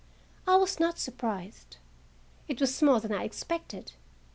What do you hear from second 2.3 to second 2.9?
It was